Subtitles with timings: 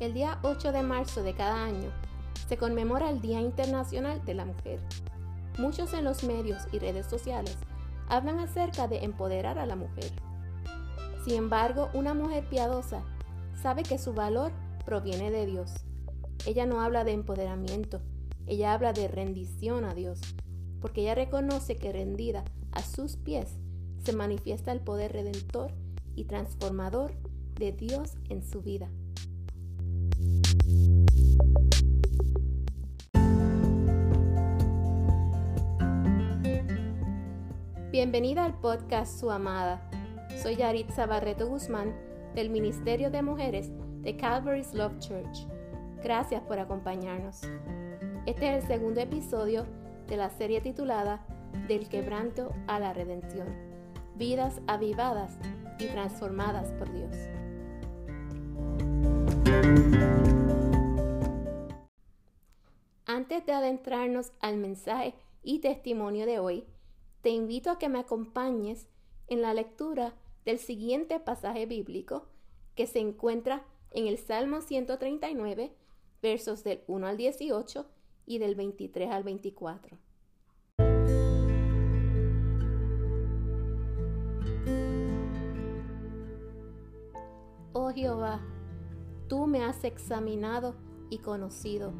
[0.00, 1.90] El día 8 de marzo de cada año
[2.48, 4.80] se conmemora el Día Internacional de la Mujer.
[5.58, 7.58] Muchos en los medios y redes sociales
[8.08, 10.10] hablan acerca de empoderar a la mujer.
[11.22, 13.02] Sin embargo, una mujer piadosa
[13.60, 14.52] sabe que su valor
[14.86, 15.74] proviene de Dios.
[16.46, 18.00] Ella no habla de empoderamiento,
[18.46, 20.18] ella habla de rendición a Dios,
[20.80, 22.42] porque ella reconoce que rendida
[22.72, 23.58] a sus pies
[24.02, 25.74] se manifiesta el poder redentor
[26.16, 27.12] y transformador
[27.56, 28.88] de Dios en su vida.
[37.90, 39.82] Bienvenida al podcast Su Amada.
[40.42, 41.94] Soy Yaritza Barreto Guzmán
[42.34, 45.46] del Ministerio de Mujeres de Calvary's Love Church.
[46.02, 47.42] Gracias por acompañarnos.
[48.26, 49.66] Este es el segundo episodio
[50.06, 51.26] de la serie titulada
[51.68, 53.48] Del quebranto a la redención.
[54.14, 55.36] Vidas avivadas
[55.78, 57.16] y transformadas por Dios.
[63.20, 66.64] Antes de adentrarnos al mensaje y testimonio de hoy,
[67.20, 68.88] te invito a que me acompañes
[69.26, 70.14] en la lectura
[70.46, 72.28] del siguiente pasaje bíblico
[72.74, 75.70] que se encuentra en el Salmo 139,
[76.22, 77.86] versos del 1 al 18
[78.24, 79.98] y del 23 al 24.
[87.74, 88.40] Oh Jehová,
[89.28, 90.74] tú me has examinado
[91.10, 91.92] y conocido.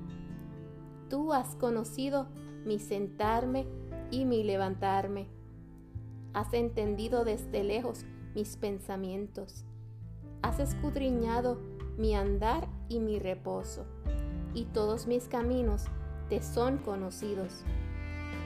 [1.11, 2.29] Tú has conocido
[2.65, 3.67] mi sentarme
[4.13, 5.27] y mi levantarme.
[6.35, 8.05] Has entendido desde lejos
[8.37, 9.65] mis pensamientos.
[10.41, 11.59] Has escudriñado
[11.99, 13.87] mi andar y mi reposo,
[14.55, 15.87] y todos mis caminos
[16.29, 17.65] te son conocidos.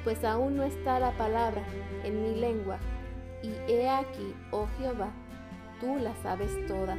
[0.02, 1.66] Pues aún no está la palabra
[2.02, 2.78] en mi lengua,
[3.42, 5.12] y he aquí, oh Jehová,
[5.80, 6.96] tú la sabes toda.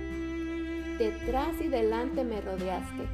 [1.00, 3.07] Detrás y delante me rodeaste,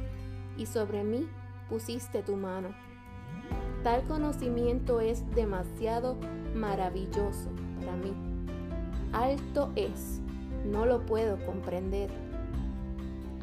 [0.58, 1.26] y sobre mí
[1.68, 2.68] pusiste tu mano.
[3.82, 6.16] Tal conocimiento es demasiado
[6.54, 7.50] maravilloso
[7.80, 8.12] para mí.
[9.12, 10.20] Alto es,
[10.64, 12.10] no lo puedo comprender.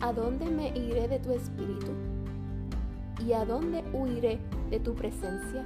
[0.01, 1.91] ¿A dónde me iré de tu espíritu?
[3.25, 5.65] ¿Y a dónde huiré de tu presencia?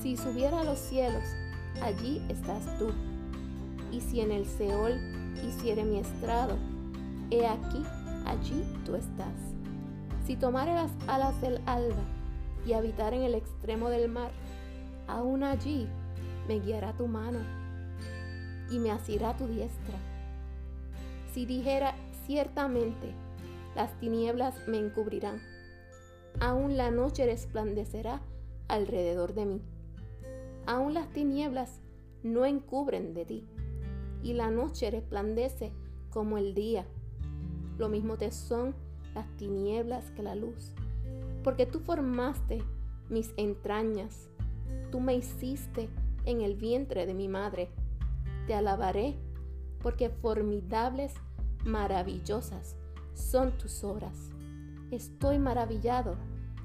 [0.00, 1.24] Si subiera a los cielos,
[1.82, 2.90] allí estás tú.
[3.90, 4.92] Y si en el Seol
[5.44, 6.56] hiciere mi estrado,
[7.30, 7.82] he aquí,
[8.26, 9.53] allí tú estás.
[10.26, 12.02] Si tomare las alas del alba,
[12.66, 14.30] y habitar en el extremo del mar,
[15.06, 15.86] aún allí
[16.48, 17.40] me guiará tu mano
[18.70, 19.98] y me asirá tu diestra.
[21.32, 21.94] Si dijera
[22.26, 23.12] ciertamente,
[23.74, 25.42] las tinieblas me encubrirán,
[26.40, 28.22] aún la noche resplandecerá
[28.68, 29.62] alrededor de mí.
[30.66, 31.80] Aún las tinieblas
[32.22, 33.46] no encubren de ti,
[34.22, 35.72] y la noche resplandece
[36.10, 36.86] como el día.
[37.76, 38.74] Lo mismo te son
[39.14, 40.74] las tinieblas que la luz
[41.44, 42.64] porque tú formaste
[43.10, 44.30] mis entrañas,
[44.90, 45.90] tú me hiciste
[46.24, 47.70] en el vientre de mi madre.
[48.46, 49.18] Te alabaré,
[49.82, 51.12] porque formidables,
[51.64, 52.76] maravillosas
[53.12, 54.30] son tus obras.
[54.90, 56.16] Estoy maravillado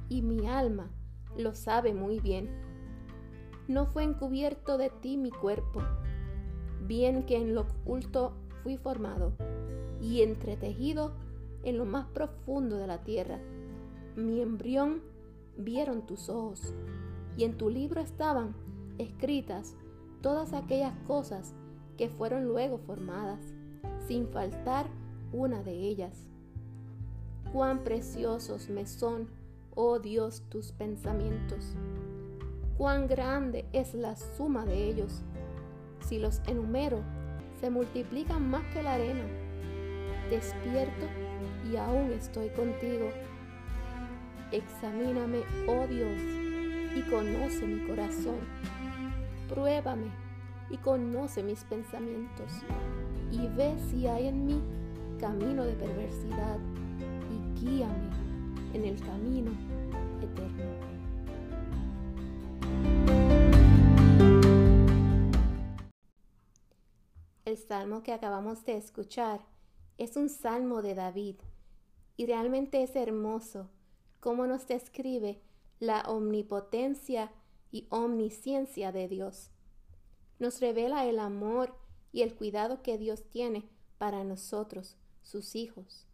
[0.07, 0.89] y mi alma
[1.37, 2.49] lo sabe muy bien.
[3.67, 5.81] No fue encubierto de ti mi cuerpo,
[6.87, 8.33] bien que en lo oculto
[8.63, 9.33] fui formado
[10.01, 11.13] y entretejido
[11.63, 13.39] en lo más profundo de la tierra
[14.19, 15.01] mi embrión
[15.57, 16.73] vieron tus ojos,
[17.37, 18.53] y en tu libro estaban
[18.97, 19.75] escritas
[20.21, 21.53] todas aquellas cosas
[21.97, 23.39] que fueron luego formadas,
[24.07, 24.87] sin faltar
[25.31, 26.27] una de ellas.
[27.53, 29.29] Cuán preciosos me son,
[29.75, 31.75] oh Dios, tus pensamientos.
[32.77, 35.21] Cuán grande es la suma de ellos.
[36.07, 37.03] Si los enumero,
[37.59, 39.25] se multiplican más que la arena.
[40.29, 41.07] Despierto
[41.71, 43.09] y aún estoy contigo
[44.51, 46.19] Examíname, oh Dios,
[46.95, 48.39] y conoce mi corazón.
[49.47, 50.09] Pruébame
[50.71, 52.51] y conoce mis pensamientos,
[53.31, 54.59] y ve si hay en mí
[55.19, 56.57] camino de perversidad,
[57.29, 58.09] y guíame
[58.73, 59.51] en el camino
[60.19, 60.63] eterno.
[67.45, 69.41] El salmo que acabamos de escuchar
[69.99, 71.35] es un salmo de David
[72.15, 73.69] y realmente es hermoso
[74.21, 75.41] cómo nos describe
[75.79, 77.33] la omnipotencia
[77.69, 79.51] y omnisciencia de Dios.
[80.39, 81.75] Nos revela el amor
[82.13, 86.07] y el cuidado que Dios tiene para nosotros, sus hijos.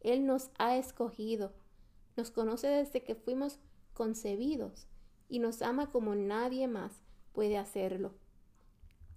[0.00, 1.52] Él nos ha escogido,
[2.16, 3.58] nos conoce desde que fuimos
[3.94, 4.86] concebidos
[5.28, 8.14] y nos ama como nadie más puede hacerlo.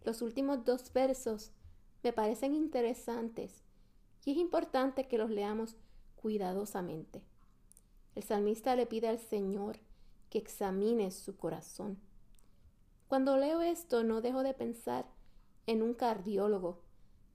[0.03, 1.51] Los últimos dos versos
[2.01, 3.60] me parecen interesantes
[4.25, 5.75] y es importante que los leamos
[6.15, 7.21] cuidadosamente.
[8.15, 9.79] El salmista le pide al Señor
[10.29, 11.97] que examine su corazón.
[13.07, 15.05] Cuando leo esto no dejo de pensar
[15.67, 16.81] en un cardiólogo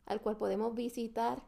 [0.07, 1.43] al cual podemos visitar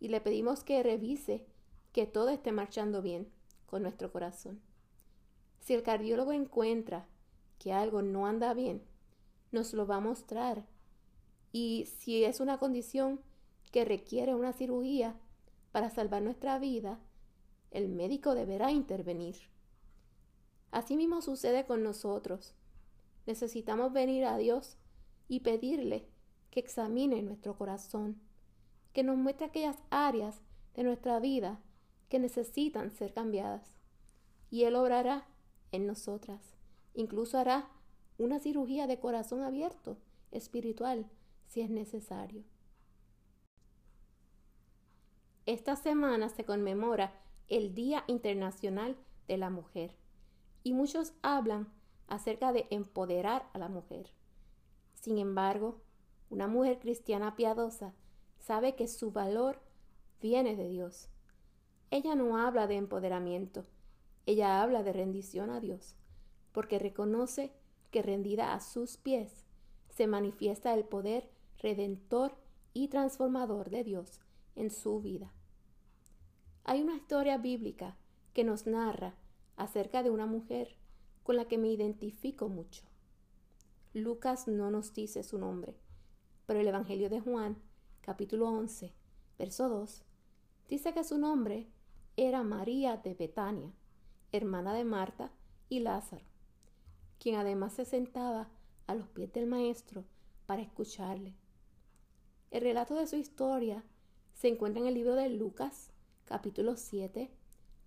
[0.00, 1.46] y le pedimos que revise
[1.92, 3.28] que todo esté marchando bien
[3.66, 4.60] con nuestro corazón.
[5.60, 7.06] Si el cardiólogo encuentra
[7.58, 8.82] que algo no anda bien,
[9.52, 10.64] nos lo va a mostrar.
[11.52, 13.20] Y si es una condición
[13.70, 15.14] que requiere una cirugía
[15.72, 16.98] para salvar nuestra vida,
[17.70, 19.36] el médico deberá intervenir.
[20.70, 22.54] Asimismo sucede con nosotros.
[23.26, 24.76] Necesitamos venir a Dios
[25.28, 26.06] y pedirle
[26.50, 28.20] que examine nuestro corazón,
[28.92, 30.40] que nos muestre aquellas áreas
[30.74, 31.60] de nuestra vida
[32.08, 33.76] que necesitan ser cambiadas.
[34.50, 35.26] Y Él obrará
[35.72, 36.40] en nosotras.
[36.94, 37.68] Incluso hará
[38.16, 39.98] una cirugía de corazón abierto,
[40.32, 41.06] espiritual,
[41.46, 42.44] si es necesario.
[45.48, 47.10] Esta semana se conmemora
[47.48, 48.98] el Día Internacional
[49.28, 49.96] de la Mujer
[50.62, 51.72] y muchos hablan
[52.06, 54.12] acerca de empoderar a la mujer.
[54.92, 55.80] Sin embargo,
[56.28, 57.94] una mujer cristiana piadosa
[58.38, 59.58] sabe que su valor
[60.20, 61.08] viene de Dios.
[61.90, 63.64] Ella no habla de empoderamiento,
[64.26, 65.96] ella habla de rendición a Dios,
[66.52, 67.54] porque reconoce
[67.90, 69.46] que rendida a sus pies
[69.88, 72.36] se manifiesta el poder redentor
[72.74, 74.20] y transformador de Dios
[74.54, 75.32] en su vida.
[76.68, 77.96] Hay una historia bíblica
[78.34, 79.14] que nos narra
[79.56, 80.76] acerca de una mujer
[81.22, 82.84] con la que me identifico mucho.
[83.94, 85.78] Lucas no nos dice su nombre,
[86.44, 87.56] pero el Evangelio de Juan,
[88.02, 88.92] capítulo 11,
[89.38, 90.02] verso 2,
[90.68, 91.70] dice que su nombre
[92.18, 93.72] era María de Betania,
[94.30, 95.32] hermana de Marta
[95.70, 96.26] y Lázaro,
[97.18, 98.50] quien además se sentaba
[98.86, 100.04] a los pies del Maestro
[100.44, 101.34] para escucharle.
[102.50, 103.86] El relato de su historia
[104.34, 105.92] se encuentra en el libro de Lucas,
[106.28, 107.30] capítulo 7,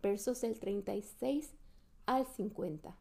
[0.01, 1.53] versos del 36
[2.07, 2.97] al 50.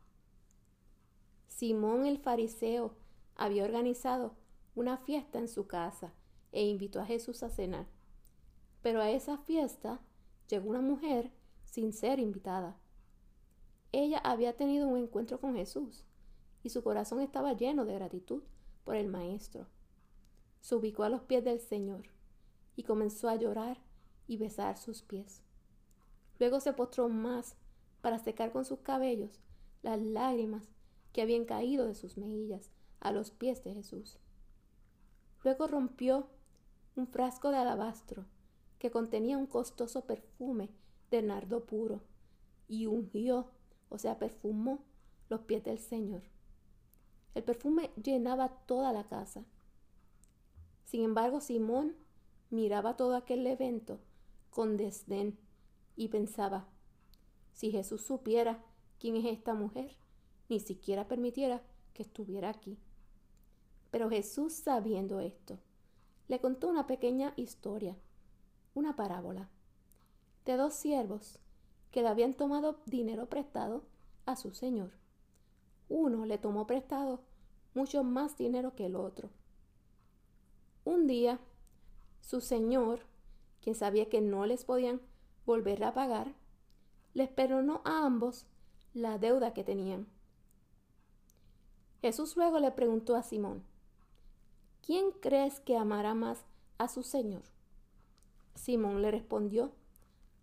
[1.48, 2.92] Simón el fariseo
[3.36, 4.34] había organizado
[4.74, 6.12] una fiesta en su casa
[6.52, 7.86] e invitó a Jesús a cenar.
[8.82, 10.02] Pero a esa fiesta
[10.46, 11.30] llegó una mujer
[11.64, 12.76] sin ser invitada.
[13.92, 16.04] Ella había tenido un encuentro con Jesús
[16.62, 18.42] y su corazón estaba lleno de gratitud
[18.84, 19.66] por el Maestro.
[20.60, 22.10] Se ubicó a los pies del Señor
[22.76, 23.78] y comenzó a llorar
[24.30, 25.42] y besar sus pies.
[26.38, 27.56] Luego se postró más
[28.00, 29.40] para secar con sus cabellos
[29.82, 30.68] las lágrimas
[31.12, 34.20] que habían caído de sus mejillas a los pies de Jesús.
[35.42, 36.28] Luego rompió
[36.94, 38.24] un frasco de alabastro
[38.78, 40.70] que contenía un costoso perfume
[41.10, 42.00] de nardo puro
[42.68, 43.50] y ungió,
[43.88, 44.84] o sea, perfumó
[45.28, 46.22] los pies del Señor.
[47.34, 49.44] El perfume llenaba toda la casa.
[50.84, 51.96] Sin embargo, Simón
[52.50, 53.98] miraba todo aquel evento
[54.50, 55.38] con desdén
[55.96, 56.66] y pensaba,
[57.52, 58.62] si Jesús supiera
[58.98, 59.96] quién es esta mujer,
[60.48, 61.62] ni siquiera permitiera
[61.94, 62.78] que estuviera aquí.
[63.90, 65.58] Pero Jesús, sabiendo esto,
[66.28, 67.96] le contó una pequeña historia,
[68.74, 69.48] una parábola,
[70.44, 71.38] de dos siervos
[71.90, 73.82] que le habían tomado dinero prestado
[74.26, 74.92] a su señor.
[75.88, 77.20] Uno le tomó prestado
[77.74, 79.30] mucho más dinero que el otro.
[80.84, 81.40] Un día,
[82.20, 83.09] su señor
[83.62, 85.00] quien sabía que no les podían
[85.46, 86.34] volver a pagar,
[87.14, 88.46] les perdonó a ambos
[88.94, 90.06] la deuda que tenían.
[92.00, 93.62] Jesús luego le preguntó a Simón,
[94.84, 96.44] ¿quién crees que amará más
[96.78, 97.42] a su Señor?
[98.54, 99.72] Simón le respondió,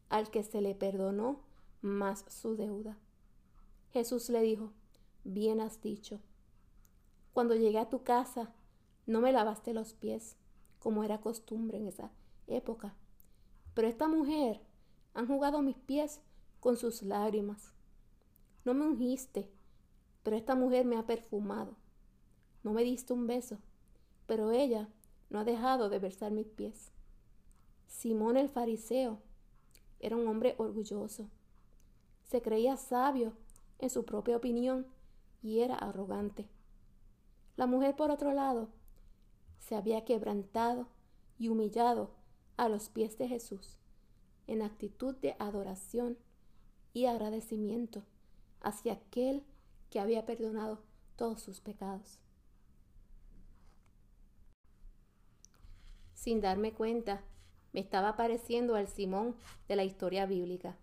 [0.10, 1.40] al que se le perdonó
[1.82, 2.98] más su deuda.
[3.92, 4.72] Jesús le dijo,
[5.24, 6.20] bien has dicho.
[7.34, 8.52] Cuando llegué a tu casa,
[9.06, 10.38] no me lavaste los pies,
[10.80, 12.12] como era costumbre en esa
[12.48, 12.96] época
[13.78, 14.60] pero esta mujer
[15.14, 16.20] han jugado mis pies
[16.60, 17.74] con sus lágrimas.
[18.66, 19.52] No me ungiste,
[20.24, 21.76] pero esta mujer me ha perfumado.
[22.64, 23.60] No me diste un beso,
[24.26, 24.90] pero ella
[25.30, 26.92] no ha dejado de versar mis pies.
[27.86, 29.20] Simón el fariseo
[30.00, 31.30] era un hombre orgulloso.
[32.24, 33.34] Se creía sabio
[33.78, 34.88] en su propia opinión
[35.44, 36.48] y era arrogante.
[37.58, 38.70] La mujer, por otro lado,
[39.60, 40.88] se había quebrantado
[41.38, 42.17] y humillado
[42.58, 43.78] a los pies de Jesús
[44.48, 46.18] en actitud de adoración
[46.94, 48.04] y agradecimiento
[48.62, 49.44] hacia aquel
[49.90, 50.82] que había perdonado
[51.16, 52.20] todos sus pecados.
[56.14, 57.24] Sin darme cuenta,
[57.74, 59.36] me estaba pareciendo al Simón
[59.68, 60.78] de la historia bíblica.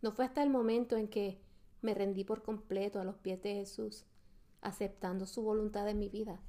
[0.00, 1.40] No fue hasta el momento en que
[1.82, 4.06] me rendí por completo a los pies de Jesús,
[4.62, 6.40] aceptando su voluntad en mi vida,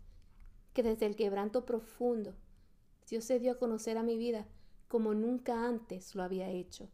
[0.74, 2.34] que desde el quebranto profundo
[3.10, 4.48] Dios se dio a conocer a mi vida
[4.88, 6.90] como nunca antes lo había hecho.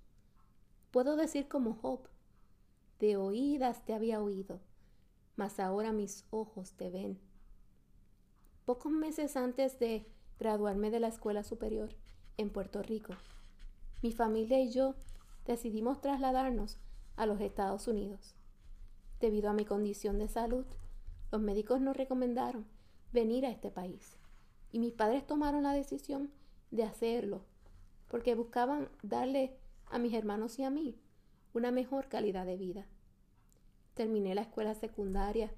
[0.91, 2.07] Puedo decir como Job,
[2.99, 4.59] de oídas te había oído,
[5.35, 7.19] mas ahora mis ojos te ven.
[8.65, 10.05] Pocos meses antes de
[10.39, 11.95] graduarme de la escuela superior
[12.37, 13.13] en Puerto Rico,
[14.03, 14.95] mi familia y yo
[15.45, 16.77] decidimos trasladarnos
[17.15, 18.35] a los Estados Unidos.
[19.19, 20.65] Debido a mi condición de salud,
[21.31, 22.67] los médicos nos recomendaron
[23.11, 24.16] venir a este país
[24.71, 26.31] y mis padres tomaron la decisión
[26.71, 27.41] de hacerlo
[28.07, 29.57] porque buscaban darle
[29.87, 30.95] a mis hermanos y a mí
[31.53, 32.85] una mejor calidad de vida.
[33.93, 35.51] Terminé la escuela secundaria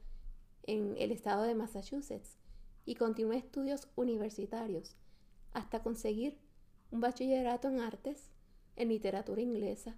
[0.64, 2.38] en el estado de Massachusetts
[2.86, 4.96] y continué estudios universitarios
[5.54, 6.38] hasta conseguir
[6.92, 8.32] un bachillerato en artes,
[8.76, 9.96] en literatura inglesa,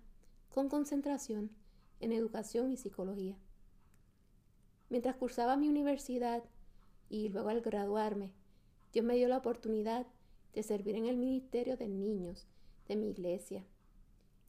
[0.49, 1.51] con concentración
[2.01, 3.37] en educación y psicología.
[4.89, 6.43] Mientras cursaba mi universidad
[7.09, 8.33] y luego al graduarme,
[8.91, 10.05] Dios me dio la oportunidad
[10.53, 12.47] de servir en el ministerio de niños
[12.87, 13.63] de mi iglesia.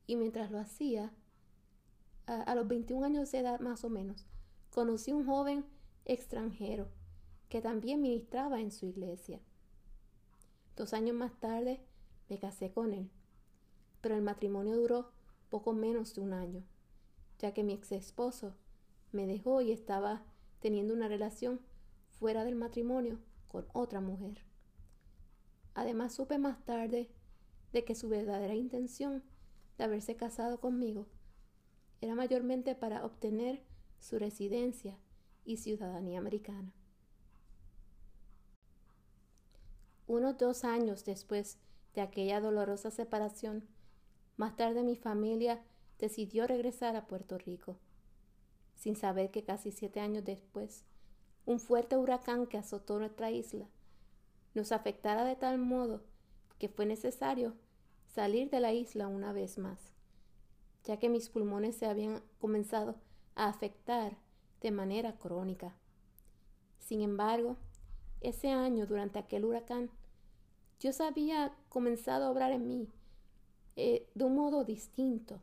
[0.07, 1.13] Y mientras lo hacía,
[2.27, 4.27] a, los 21 años de edad más o menos,
[4.71, 5.65] conocí un joven
[6.05, 6.89] extranjero
[7.49, 9.41] que también ministraba en su iglesia.
[10.77, 11.81] Dos años más tarde
[12.29, 13.11] me casé con él,
[14.01, 15.11] pero el matrimonio duró
[15.51, 16.65] poco menos de un año,
[17.39, 18.55] ya que mi ex esposo
[19.13, 20.25] me dejó y estaba
[20.61, 21.61] teniendo una relación
[22.19, 23.19] fuera del matrimonio
[23.53, 24.43] con otra mujer.
[25.75, 27.11] Además supe más tarde
[27.73, 29.23] de que su verdadera intención
[29.79, 31.07] de haberse casado conmigo
[32.01, 33.63] era mayormente para obtener
[34.01, 34.99] su residencia
[35.45, 36.73] y ciudadanía americana.
[40.07, 41.59] Unos dos años después
[41.95, 43.69] de aquella dolorosa separación,
[44.37, 45.63] más tarde mi familia
[45.99, 47.79] decidió regresar a Puerto Rico,
[48.75, 50.85] sin saber que casi siete años después,
[51.47, 53.67] un fuerte huracán que azotó nuestra isla
[54.55, 56.03] nos afectara de tal modo
[56.59, 57.55] que fue necesario
[58.07, 59.79] salir de la isla una vez más,
[60.85, 62.97] ya que mis pulmones se habían comenzado
[63.35, 64.17] a afectar
[64.61, 65.75] de manera crónica.
[66.79, 67.57] Sin embargo,
[68.21, 69.91] ese año, durante aquel huracán,
[70.79, 72.89] Dios había comenzado a obrar en mí
[73.77, 75.41] eh, de un modo distinto.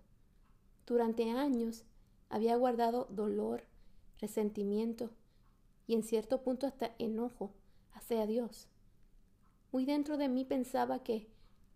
[0.85, 1.83] Durante años
[2.29, 3.63] había guardado dolor,
[4.19, 5.09] resentimiento
[5.89, 7.49] y en cierto punto hasta enojo
[7.93, 8.67] hacia Dios.
[9.71, 11.27] Muy dentro de mí pensaba que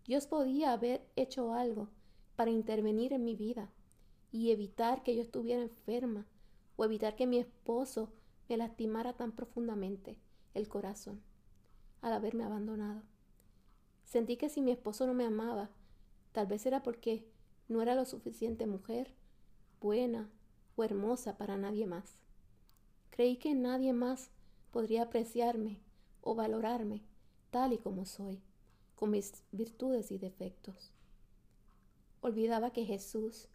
[0.06, 1.88] Dios podía haber hecho algo
[2.36, 3.72] para intervenir en mi vida
[4.30, 6.28] y evitar que yo estuviera enferma
[6.76, 8.12] o evitar que mi esposo
[8.48, 10.16] me lastimara tan profundamente
[10.54, 11.20] el corazón
[12.00, 13.02] al haberme abandonado.
[14.04, 15.70] Sentí que si mi esposo no me amaba,
[16.30, 17.26] tal vez era porque
[17.66, 19.12] no era lo suficiente mujer,
[19.80, 20.30] buena
[20.76, 22.23] o hermosa para nadie más.
[23.14, 24.32] Creí que nadie más
[24.72, 25.78] podría apreciarme
[26.20, 27.04] o valorarme
[27.52, 28.42] tal y como soy,
[28.96, 30.90] con mis virtudes y defectos.
[32.22, 33.46] Olvidaba que Jesús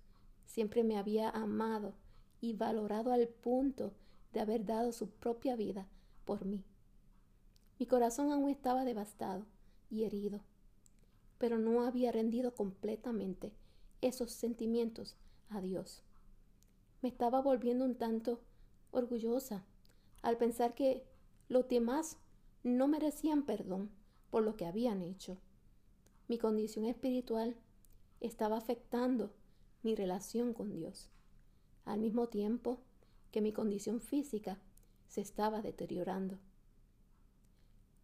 [0.46, 1.94] siempre me había amado
[2.40, 3.92] y valorado al punto
[4.32, 5.90] de haber dado su propia vida
[6.24, 6.64] por mí.
[7.80, 9.46] Mi corazón aún estaba devastado
[9.90, 10.40] y herido,
[11.38, 13.52] pero no había rendido completamente
[14.00, 15.18] esos sentimientos
[15.50, 16.02] a Dios.
[17.02, 18.40] Me estaba volviendo un tanto
[18.92, 19.64] orgullosa
[20.22, 21.04] al pensar que
[21.48, 22.18] los demás
[22.64, 23.90] no merecían perdón
[24.30, 25.38] por lo que habían hecho.
[26.28, 27.56] Mi condición espiritual
[28.20, 29.32] estaba afectando
[29.82, 31.10] mi relación con Dios,
[31.86, 32.80] al mismo tiempo
[33.32, 34.60] que mi condición física
[35.08, 36.38] se estaba deteriorando.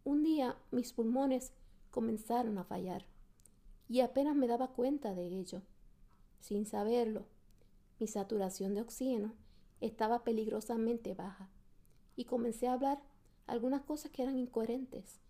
[0.04, 1.52] Un día mis pulmones
[1.90, 3.04] comenzaron a fallar
[3.88, 5.62] y apenas me daba cuenta de ello.
[6.40, 7.26] Sin saberlo,
[7.98, 9.34] mi saturación de oxígeno
[9.80, 11.48] estaba peligrosamente baja
[12.16, 13.02] y comencé a hablar
[13.46, 15.20] algunas cosas que eran incoherentes,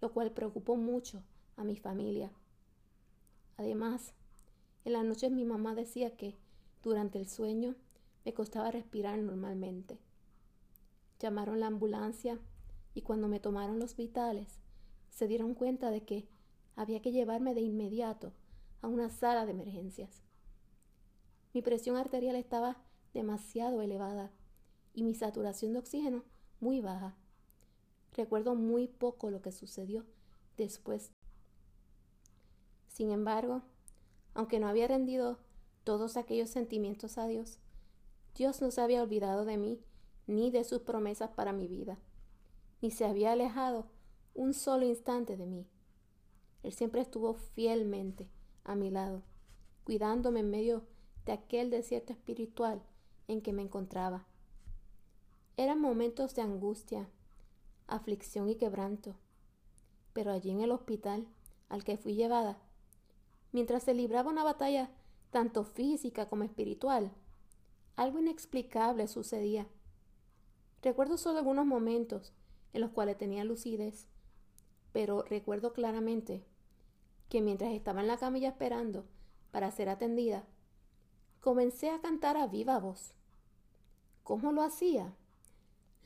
[0.00, 1.22] lo cual preocupó mucho
[1.56, 2.30] a mi familia.
[3.56, 4.14] Además,
[4.84, 6.36] en las noches mi mamá decía que
[6.82, 7.74] durante el sueño
[8.24, 9.98] me costaba respirar normalmente.
[11.18, 12.38] Llamaron la ambulancia
[12.94, 14.60] y cuando me tomaron los vitales,
[15.10, 16.28] se dieron cuenta de que
[16.76, 18.32] había que llevarme de inmediato
[18.82, 20.22] a una sala de emergencias.
[21.52, 22.76] Mi presión arterial estaba
[23.14, 24.30] demasiado elevada
[24.94, 26.24] y mi saturación de oxígeno
[26.60, 27.16] muy baja.
[28.16, 30.04] Recuerdo muy poco lo que sucedió
[30.56, 31.12] después.
[32.88, 33.62] Sin embargo,
[34.34, 35.38] aunque no había rendido
[35.84, 37.58] todos aquellos sentimientos a Dios,
[38.34, 39.80] Dios no se había olvidado de mí
[40.26, 41.98] ni de sus promesas para mi vida,
[42.82, 43.86] ni se había alejado
[44.34, 45.66] un solo instante de mí.
[46.62, 48.28] Él siempre estuvo fielmente
[48.64, 49.22] a mi lado,
[49.84, 50.84] cuidándome en medio
[51.24, 52.82] de aquel desierto espiritual
[53.28, 54.26] en que me encontraba.
[55.56, 57.08] Eran momentos de angustia,
[57.86, 59.14] aflicción y quebranto.
[60.12, 61.28] Pero allí en el hospital
[61.68, 62.58] al que fui llevada,
[63.52, 64.90] mientras se libraba una batalla
[65.30, 67.12] tanto física como espiritual,
[67.96, 69.66] algo inexplicable sucedía.
[70.82, 72.32] Recuerdo solo algunos momentos
[72.72, 74.06] en los cuales tenía lucidez,
[74.92, 76.44] pero recuerdo claramente
[77.28, 79.04] que mientras estaba en la camilla esperando
[79.50, 80.44] para ser atendida,
[81.40, 83.17] comencé a cantar a viva voz.
[84.28, 85.14] ¿Cómo lo hacía?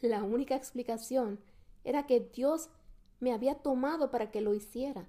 [0.01, 1.41] La única explicación
[1.83, 2.71] era que Dios
[3.19, 5.09] me había tomado para que lo hiciera.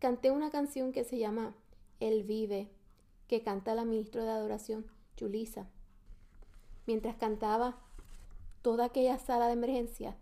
[0.00, 1.54] Canté una canción que se llama
[2.00, 2.72] Él vive,
[3.28, 5.68] que canta la ministra de adoración, Julisa.
[6.88, 7.78] Mientras cantaba,
[8.62, 10.16] toda aquella sala de emergencia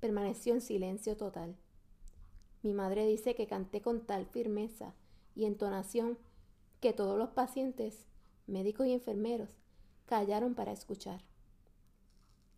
[0.00, 1.54] permaneció en silencio total.
[2.62, 4.94] Mi madre dice que canté con tal firmeza
[5.34, 6.16] y entonación
[6.80, 8.06] que todos los pacientes,
[8.46, 9.59] médicos y enfermeros,
[10.10, 11.20] callaron para escuchar.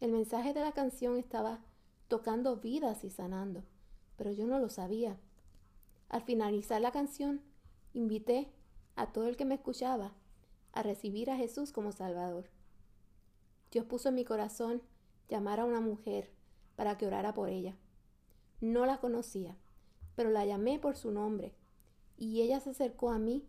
[0.01, 1.61] El mensaje de la canción estaba
[2.09, 3.63] tocando vidas y sanando,
[4.17, 5.19] pero yo no lo sabía.
[6.09, 7.43] Al finalizar la canción,
[7.93, 8.51] invité
[8.97, 10.13] a todo el que me escuchaba
[10.73, 12.49] a recibir a Jesús como Salvador.
[13.71, 14.81] Dios puso en mi corazón
[15.29, 16.31] llamar a una mujer
[16.75, 17.77] para que orara por ella.
[18.63, 19.59] No la conocía,
[20.17, 21.55] pero la llamé por su nombre,
[22.17, 23.47] y ella se acercó a mí,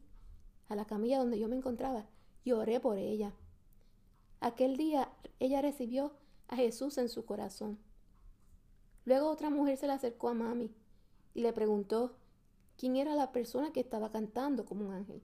[0.68, 2.06] a la camilla donde yo me encontraba,
[2.44, 3.34] y oré por ella.
[4.44, 5.10] Aquel día
[5.40, 6.12] ella recibió
[6.50, 7.80] a Jesús en su corazón.
[9.06, 10.70] Luego otra mujer se le acercó a mami
[11.34, 12.18] y le preguntó
[12.76, 15.22] quién era la persona que estaba cantando como un ángel,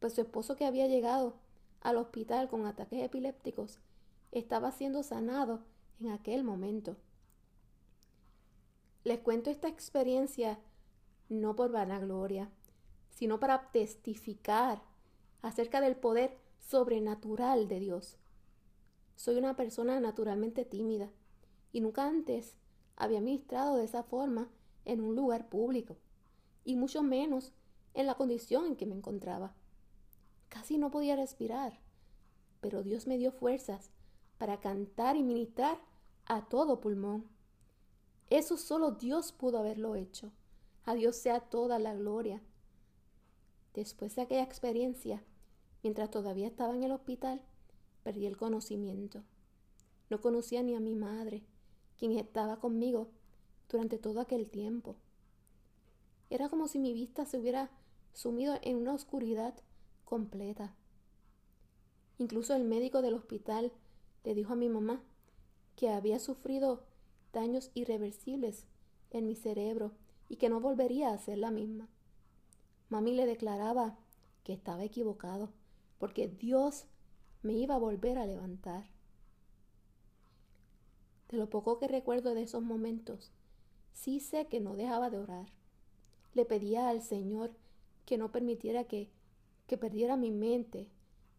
[0.00, 1.32] pues su esposo que había llegado
[1.80, 3.78] al hospital con ataques epilépticos
[4.32, 5.60] estaba siendo sanado
[5.98, 6.98] en aquel momento.
[9.02, 10.58] Les cuento esta experiencia
[11.30, 12.50] no por vanagloria,
[13.08, 14.82] sino para testificar
[15.40, 18.18] acerca del poder sobrenatural de Dios.
[19.16, 21.10] Soy una persona naturalmente tímida
[21.72, 22.56] y nunca antes
[22.96, 24.48] había ministrado de esa forma
[24.84, 25.96] en un lugar público,
[26.64, 27.52] y mucho menos
[27.94, 29.54] en la condición en que me encontraba.
[30.48, 31.80] Casi no podía respirar,
[32.60, 33.90] pero Dios me dio fuerzas
[34.38, 35.80] para cantar y ministrar
[36.26, 37.26] a todo pulmón.
[38.30, 40.32] Eso solo Dios pudo haberlo hecho.
[40.84, 42.42] A Dios sea toda la gloria.
[43.74, 45.22] Después de aquella experiencia,
[45.82, 47.42] mientras todavía estaba en el hospital,
[48.02, 49.22] perdí el conocimiento.
[50.10, 51.42] No conocía ni a mi madre,
[51.98, 53.08] quien estaba conmigo
[53.68, 54.96] durante todo aquel tiempo.
[56.30, 57.70] Era como si mi vista se hubiera
[58.12, 59.54] sumido en una oscuridad
[60.04, 60.74] completa.
[62.18, 63.72] Incluso el médico del hospital
[64.24, 65.02] le dijo a mi mamá
[65.76, 66.84] que había sufrido
[67.32, 68.66] daños irreversibles
[69.10, 69.92] en mi cerebro
[70.28, 71.88] y que no volvería a ser la misma.
[72.88, 73.96] Mami le declaraba
[74.44, 75.50] que estaba equivocado,
[75.98, 76.86] porque Dios
[77.42, 78.84] me iba a volver a levantar.
[81.28, 83.32] De lo poco que recuerdo de esos momentos,
[83.92, 85.46] sí sé que no dejaba de orar.
[86.34, 87.52] Le pedía al Señor
[88.06, 89.10] que no permitiera que,
[89.66, 90.88] que perdiera mi mente,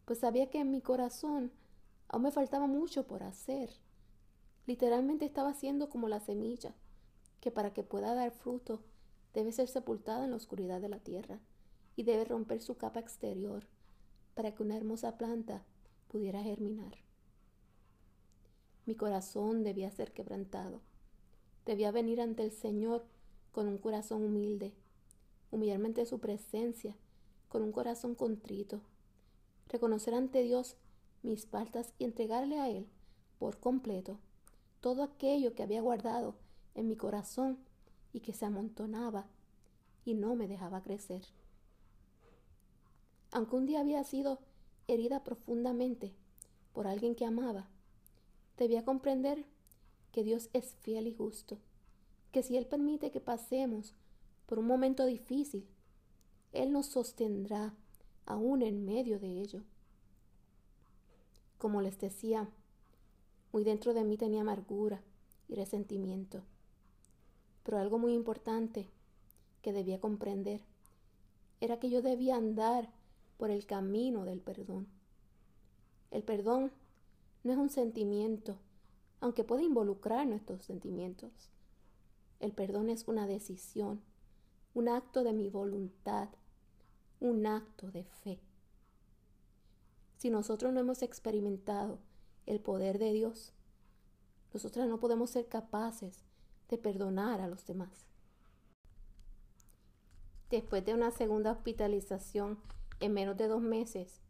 [0.05, 1.51] pues sabía que en mi corazón
[2.09, 3.69] aún me faltaba mucho por hacer.
[4.65, 6.73] Literalmente estaba siendo como la semilla,
[7.39, 8.81] que para que pueda dar fruto
[9.33, 11.39] debe ser sepultada en la oscuridad de la tierra
[11.95, 13.67] y debe romper su capa exterior
[14.33, 15.63] para que una hermosa planta
[16.13, 16.93] pudiera germinar.
[18.85, 20.79] Mi corazón debía ser quebrantado.
[21.65, 23.03] Debía venir ante el Señor
[23.51, 24.73] con un corazón humilde,
[25.49, 26.95] humillarme ante su presencia,
[27.49, 28.79] con un corazón contrito,
[29.69, 30.75] reconocer ante Dios
[31.23, 32.85] mis faltas y entregarle a Él
[33.39, 34.19] por completo
[34.81, 36.35] todo aquello que había guardado
[36.75, 37.57] en mi corazón
[38.11, 39.25] y que se amontonaba
[40.05, 41.23] y no me dejaba crecer.
[43.31, 44.37] Aunque un día había sido
[44.87, 46.13] herida profundamente
[46.73, 47.67] por alguien que amaba,
[48.57, 49.45] debía comprender
[50.11, 51.57] que Dios es fiel y justo,
[52.31, 53.93] que si Él permite que pasemos
[54.45, 55.67] por un momento difícil,
[56.51, 57.73] Él nos sostendrá
[58.25, 59.63] aún en medio de ello.
[61.57, 62.49] Como les decía,
[63.51, 65.01] muy dentro de mí tenía amargura
[65.47, 66.43] y resentimiento.
[67.63, 68.89] Pero algo muy importante
[69.61, 70.61] que debía comprender
[71.61, 72.89] era que yo debía andar
[73.37, 74.87] por el camino del perdón.
[76.11, 76.71] El perdón
[77.43, 78.57] no es un sentimiento,
[79.19, 81.31] aunque puede involucrar nuestros sentimientos.
[82.39, 84.01] El perdón es una decisión,
[84.73, 86.29] un acto de mi voluntad,
[87.19, 88.39] un acto de fe.
[90.17, 91.99] Si nosotros no hemos experimentado
[92.45, 93.53] el poder de Dios,
[94.53, 96.19] nosotras no podemos ser capaces
[96.69, 98.05] de perdonar a los demás.
[100.49, 102.59] Después de una segunda hospitalización
[102.99, 104.21] en menos de dos meses,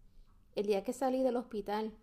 [0.56, 1.93] el día que salí del hospital,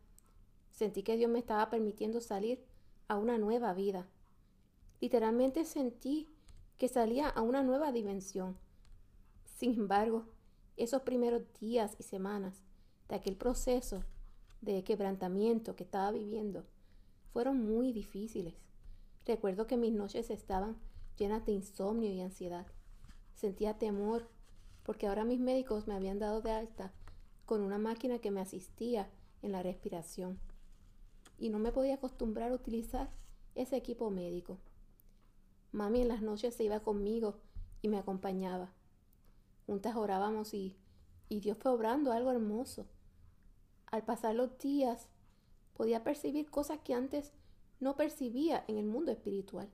[0.71, 2.65] sentí que Dios me estaba permitiendo salir
[3.09, 4.09] a una nueva vida.
[5.01, 6.29] Literalmente sentí
[6.79, 8.57] que salía a una nueva dimensión.
[9.45, 10.27] Sin embargo,
[10.77, 12.63] esos primeros días y semanas
[13.09, 14.03] de aquel proceso
[14.61, 16.65] de quebrantamiento que estaba viviendo
[17.33, 18.55] fueron muy difíciles.
[19.27, 20.77] Recuerdo que mis noches estaban
[21.17, 22.67] llenas de insomnio y ansiedad.
[23.35, 24.29] Sentía temor
[24.85, 26.93] porque ahora mis médicos me habían dado de alta
[27.47, 29.11] con una máquina que me asistía
[29.43, 30.39] en la respiración
[31.39, 33.11] y no me podía acostumbrar a utilizar
[33.55, 34.59] ese equipo médico.
[35.73, 37.39] Mami en las noches se iba conmigo
[37.83, 38.73] y me acompañaba.
[39.67, 40.77] Juntas orábamos y,
[41.29, 42.87] y Dios fue obrando algo hermoso.
[43.87, 45.09] Al pasar los días,
[45.75, 47.33] podía percibir cosas que antes
[47.81, 49.69] no percibía en el mundo espiritual.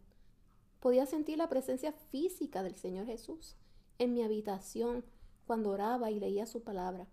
[0.80, 3.56] Podía sentir la presencia física del Señor Jesús
[3.98, 5.04] en mi habitación
[5.46, 7.06] cuando oraba y leía su palabra.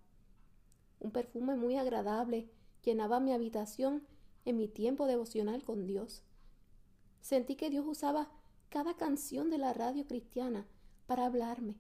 [1.00, 2.50] Un perfume muy agradable
[2.84, 4.06] llenaba mi habitación
[4.46, 6.24] en mi tiempo devocional con Dios.
[7.22, 8.30] Sentí que Dios usaba
[8.70, 10.66] cada canción de la radio cristiana
[11.06, 11.78] para hablarme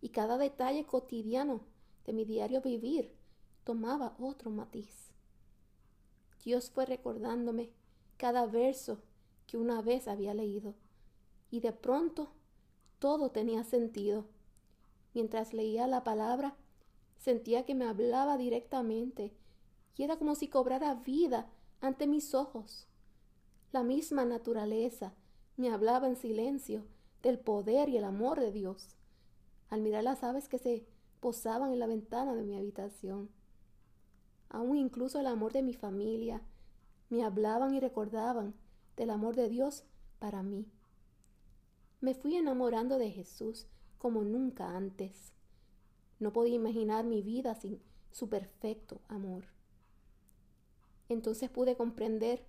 [0.00, 1.60] y cada detalle cotidiano
[2.04, 3.14] de mi diario vivir
[3.64, 5.12] tomaba otro matiz.
[6.44, 7.70] Dios fue recordándome
[8.16, 9.02] cada verso
[9.46, 10.74] que una vez había leído
[11.50, 12.32] y de pronto
[12.98, 14.26] todo tenía sentido.
[15.14, 16.56] Mientras leía la palabra,
[17.18, 19.32] sentía que me hablaba directamente
[19.96, 22.86] y era como si cobrara vida ante mis ojos.
[23.72, 25.14] La misma naturaleza
[25.56, 26.86] me hablaba en silencio
[27.22, 28.96] del poder y el amor de Dios.
[29.68, 30.86] Al mirar las aves que se
[31.20, 33.28] posaban en la ventana de mi habitación,
[34.48, 36.42] aún incluso el amor de mi familia,
[37.10, 38.54] me hablaban y recordaban
[38.96, 39.84] del amor de Dios
[40.18, 40.66] para mí.
[42.00, 43.66] Me fui enamorando de Jesús
[43.98, 45.32] como nunca antes.
[46.20, 47.80] No podía imaginar mi vida sin
[48.12, 49.46] su perfecto amor.
[51.08, 52.44] Entonces pude comprender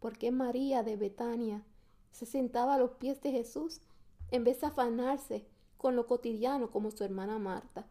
[0.00, 1.64] por qué María de Betania
[2.12, 3.82] se sentaba a los pies de Jesús
[4.30, 7.86] en vez de afanarse con lo cotidiano como su hermana Marta.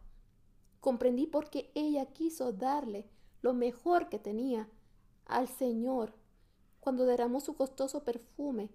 [0.80, 3.08] Comprendí por qué ella quiso darle
[3.40, 4.68] lo mejor que tenía
[5.26, 6.12] al Señor
[6.80, 8.70] cuando derramó su costoso perfume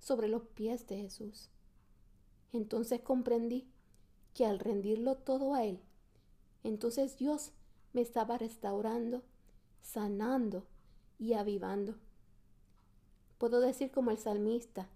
[0.00, 1.50] sobre los pies de Jesús.
[2.54, 3.66] Entonces comprendí
[4.32, 5.80] que al rendirlo todo a Él,
[6.62, 7.50] entonces Dios
[7.92, 9.24] me estaba restaurando,
[9.82, 10.64] sanando
[11.18, 11.96] y avivando.
[13.38, 14.88] Puedo decir como el salmista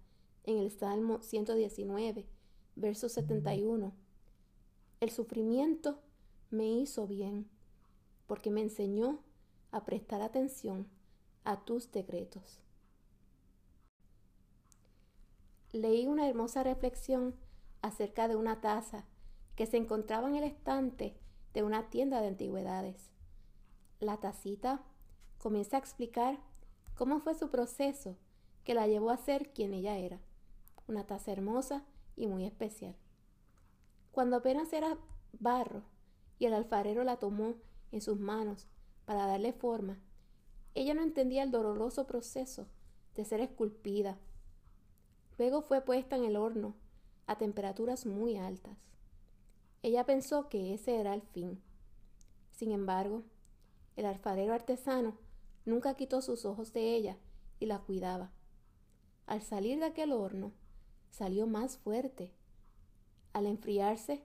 [0.45, 2.25] en el Salmo 119,
[2.77, 3.91] verso 71,
[5.01, 5.99] el sufrimiento
[6.51, 7.49] me hizo bien,
[8.25, 9.19] porque me enseñó
[9.71, 10.87] a prestar atención
[11.43, 12.61] a tus decretos.
[15.73, 17.35] Leí una hermosa reflexión
[17.81, 19.05] acerca de una taza
[19.55, 21.17] que se encontraba en el estante
[21.53, 23.11] de una tienda de antigüedades.
[23.99, 24.81] La tacita
[25.37, 26.39] comienza a explicar
[26.95, 28.17] cómo fue su proceso
[28.63, 30.19] que la llevó a ser quien ella era,
[30.87, 31.83] una taza hermosa
[32.15, 32.95] y muy especial.
[34.11, 34.97] Cuando apenas era
[35.39, 35.83] barro
[36.37, 37.55] y el alfarero la tomó
[37.91, 38.67] en sus manos
[39.05, 39.99] para darle forma,
[40.75, 42.67] ella no entendía el doloroso proceso
[43.15, 44.17] de ser esculpida.
[45.37, 46.75] Luego fue puesta en el horno
[47.29, 48.75] a temperaturas muy altas.
[49.83, 51.61] Ella pensó que ese era el fin.
[52.49, 53.21] Sin embargo,
[53.97, 55.15] el alfarero artesano
[55.63, 57.17] nunca quitó sus ojos de ella
[57.59, 58.31] y la cuidaba.
[59.27, 60.53] Al salir de aquel horno,
[61.11, 62.33] salió más fuerte.
[63.31, 64.23] Al enfriarse,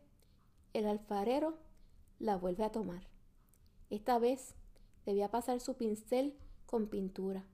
[0.72, 1.58] el alfarero
[2.18, 3.06] la vuelve a tomar.
[3.90, 4.54] Esta vez
[5.04, 7.44] debía pasar su pincel con pintura.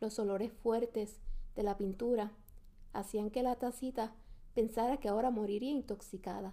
[0.00, 1.20] Los olores fuertes
[1.54, 2.32] de la pintura
[2.92, 4.16] hacían que la tacita
[4.58, 6.52] pensara que ahora moriría intoxicada.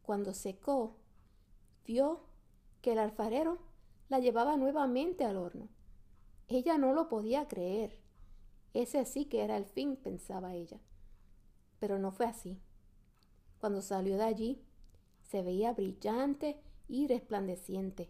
[0.00, 0.96] Cuando secó,
[1.84, 2.22] vio
[2.80, 3.58] que el alfarero
[4.08, 5.68] la llevaba nuevamente al horno.
[6.48, 8.00] Ella no lo podía creer.
[8.72, 10.80] Ese sí que era el fin, pensaba ella.
[11.80, 12.58] Pero no fue así.
[13.58, 14.64] Cuando salió de allí,
[15.20, 18.08] se veía brillante y resplandeciente.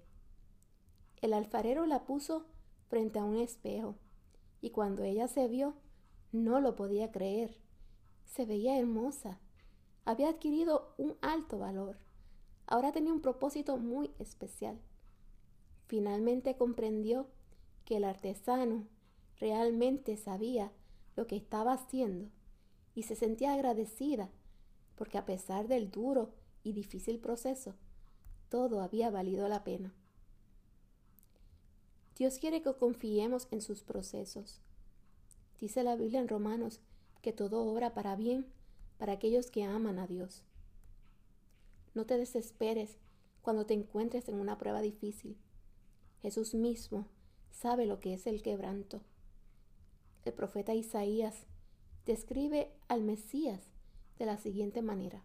[1.21, 2.47] El alfarero la puso
[2.87, 3.97] frente a un espejo,
[4.61, 5.75] y cuando ella se vio,
[6.31, 7.59] no lo podía creer.
[8.31, 9.41] Se veía hermosa.
[10.05, 11.99] Había adquirido un alto valor.
[12.67, 14.79] Ahora tenía un propósito muy especial.
[15.89, 17.27] Finalmente comprendió
[17.85, 18.87] que el artesano
[19.41, 20.71] realmente sabía
[21.17, 22.31] lo que estaba haciendo
[22.95, 24.31] y se sentía agradecida
[24.95, 26.31] porque a pesar del duro
[26.63, 27.75] y difícil proceso,
[28.49, 29.93] todo había valido la pena.
[32.17, 34.61] Dios quiere que confiemos en sus procesos.
[35.59, 36.81] Dice la Biblia en Romanos
[37.23, 38.47] que todo obra para bien
[38.99, 40.45] para aquellos que aman a Dios.
[41.95, 42.99] No te desesperes
[43.43, 45.39] cuando te encuentres en una prueba difícil.
[46.23, 47.07] Jesús mismo
[47.51, 49.01] sabe lo que es el quebranto.
[50.25, 51.47] El profeta Isaías
[52.05, 53.61] describe al Mesías
[54.19, 55.25] de la siguiente manera.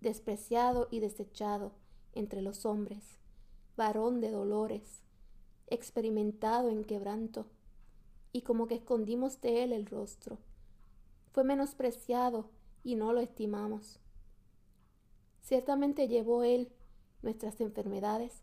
[0.00, 1.72] despreciado y desechado
[2.14, 3.18] entre los hombres,
[3.76, 5.02] varón de dolores,
[5.66, 7.46] experimentado en quebranto,
[8.36, 10.36] y como que escondimos de él el rostro.
[11.32, 12.50] Fue menospreciado
[12.84, 13.98] y no lo estimamos.
[15.40, 16.70] Ciertamente llevó él
[17.22, 18.42] nuestras enfermedades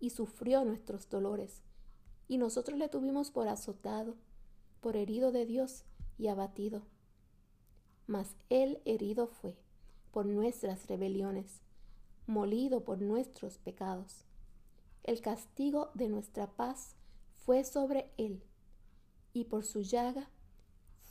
[0.00, 1.60] y sufrió nuestros dolores,
[2.26, 4.14] y nosotros le tuvimos por azotado,
[4.80, 5.84] por herido de Dios
[6.16, 6.86] y abatido.
[8.06, 9.54] Mas él herido fue
[10.10, 11.60] por nuestras rebeliones,
[12.26, 14.24] molido por nuestros pecados.
[15.02, 16.96] El castigo de nuestra paz
[17.44, 18.42] fue sobre él,
[19.34, 20.30] y por su llaga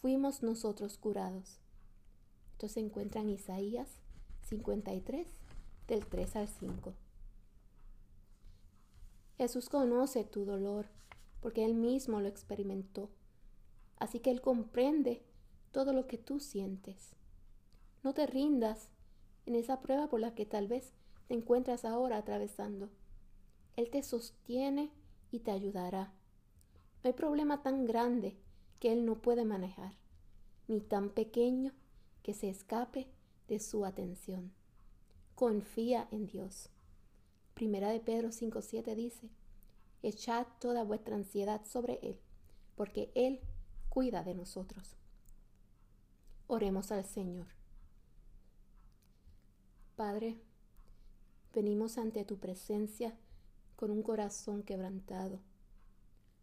[0.01, 1.59] fuimos nosotros curados.
[2.53, 3.99] Esto se encuentra en Isaías
[4.43, 5.27] 53,
[5.87, 6.93] del 3 al 5.
[9.37, 10.87] Jesús conoce tu dolor
[11.41, 13.09] porque Él mismo lo experimentó.
[13.97, 15.23] Así que Él comprende
[15.71, 17.15] todo lo que tú sientes.
[18.03, 18.89] No te rindas
[19.45, 20.93] en esa prueba por la que tal vez
[21.27, 22.89] te encuentras ahora atravesando.
[23.75, 24.91] Él te sostiene
[25.31, 26.13] y te ayudará.
[27.03, 28.37] No hay problema tan grande
[28.79, 29.93] que Él no puede manejar,
[30.67, 31.73] ni tan pequeño
[32.21, 33.07] que se escape
[33.49, 34.53] de su atención.
[35.35, 36.69] Confía en Dios.
[37.55, 39.29] Primera de Pedro 5.7 dice,
[40.01, 42.19] Echad toda vuestra ansiedad sobre Él,
[42.75, 43.41] porque Él
[43.89, 44.95] cuida de nosotros.
[46.47, 47.47] Oremos al Señor.
[49.95, 50.37] Padre,
[51.53, 53.15] venimos ante tu presencia
[53.75, 55.39] con un corazón quebrantado.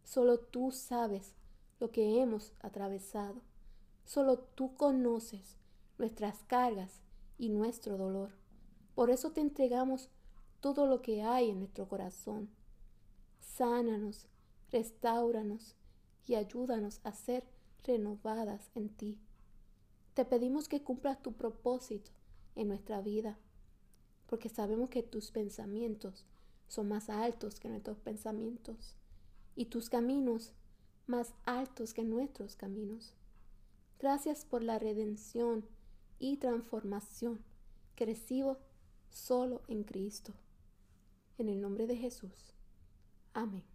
[0.03, 1.35] Solo tú sabes
[1.79, 3.41] lo que hemos atravesado.
[4.05, 5.57] Solo tú conoces
[5.97, 7.01] nuestras cargas
[7.37, 8.31] y nuestro dolor.
[8.95, 10.09] Por eso te entregamos
[10.59, 12.49] todo lo que hay en nuestro corazón.
[13.39, 14.27] Sánanos,
[14.71, 15.75] restauranos
[16.27, 17.43] y ayúdanos a ser
[17.83, 19.17] renovadas en ti.
[20.13, 22.11] Te pedimos que cumplas tu propósito
[22.55, 23.39] en nuestra vida,
[24.27, 26.25] porque sabemos que tus pensamientos
[26.67, 28.95] son más altos que nuestros pensamientos
[29.55, 30.53] y tus caminos
[31.07, 33.13] más altos que nuestros caminos.
[33.99, 35.65] Gracias por la redención
[36.19, 37.43] y transformación
[37.95, 38.57] que recibo
[39.09, 40.33] solo en Cristo.
[41.37, 42.53] En el nombre de Jesús.
[43.33, 43.70] Amén.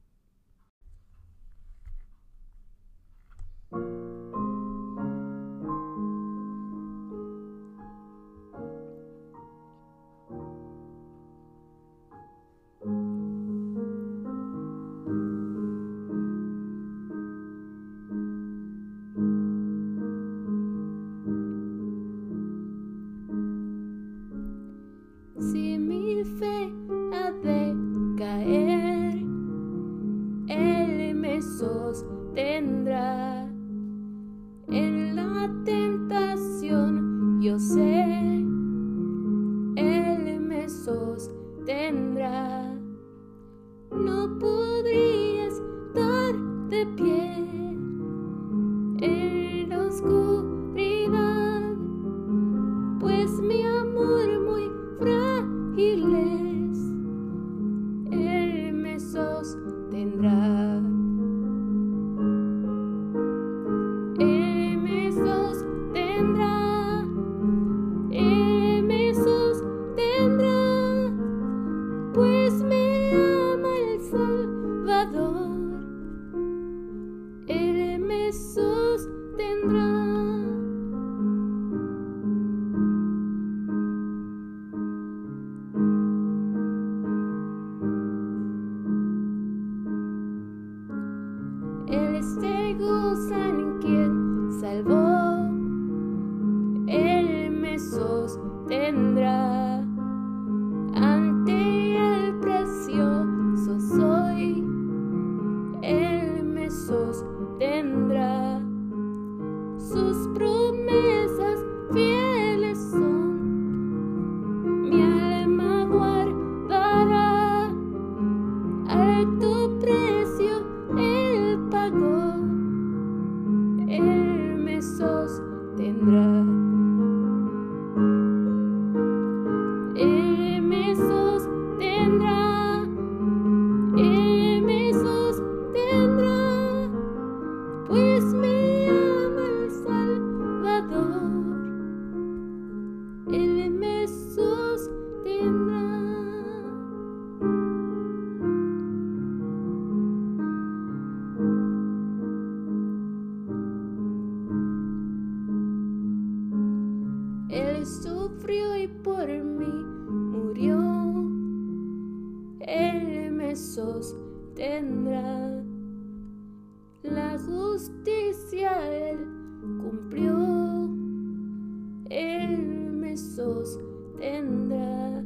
[172.11, 175.25] Él me sostendrá.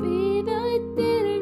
[0.00, 1.33] Vida eterna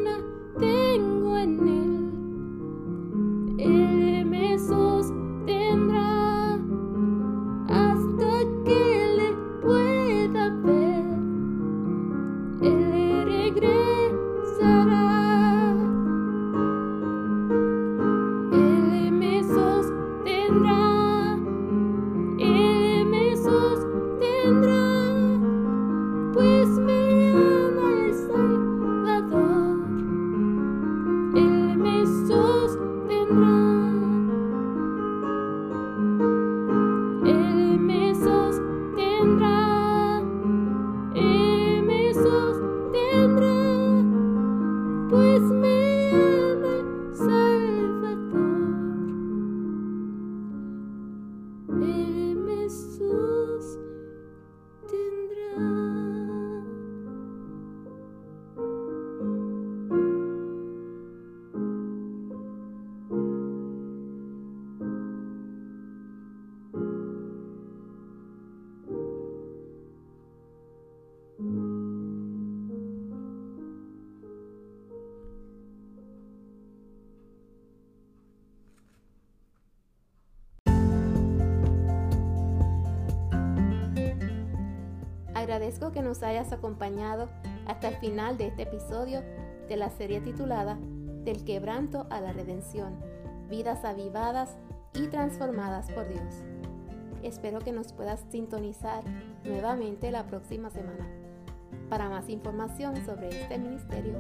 [85.73, 87.31] Agradezco que nos hayas acompañado
[87.67, 89.23] hasta el final de este episodio
[89.71, 90.77] de la serie titulada
[91.25, 93.01] Del quebranto a la redención,
[93.49, 94.55] vidas avivadas
[94.93, 96.45] y transformadas por Dios.
[97.23, 99.03] Espero que nos puedas sintonizar
[99.45, 101.09] nuevamente la próxima semana.
[101.89, 104.19] Para más información sobre este ministerio,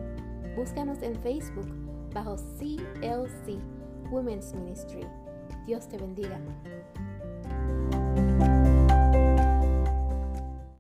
[0.57, 1.69] búscanos en Facebook
[2.15, 3.59] bajo CLC
[4.11, 5.07] Women's Ministry.
[5.67, 6.41] Dios te bendiga.